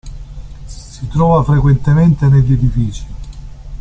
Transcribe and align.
Si 0.65 1.07
trova 1.09 1.43
frequentemente 1.43 2.25
negli 2.27 2.53
edifici. 2.53 3.05